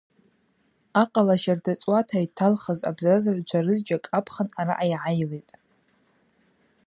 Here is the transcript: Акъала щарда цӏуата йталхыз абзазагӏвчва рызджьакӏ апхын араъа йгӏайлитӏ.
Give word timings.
Акъала 1.01 1.35
щарда 1.41 1.73
цӏуата 1.81 2.17
йталхыз 2.25 2.79
абзазагӏвчва 2.89 3.65
рызджьакӏ 3.65 4.11
апхын 4.17 4.47
араъа 4.61 4.91
йгӏайлитӏ. 5.21 5.53